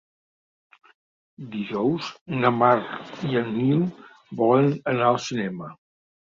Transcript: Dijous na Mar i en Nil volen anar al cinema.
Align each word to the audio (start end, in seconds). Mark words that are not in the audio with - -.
Dijous 1.55 2.07
na 2.37 2.51
Mar 2.61 2.73
i 3.29 3.37
en 3.43 3.53
Nil 3.59 3.85
volen 4.41 4.75
anar 4.95 5.13
al 5.13 5.23
cinema. 5.29 5.71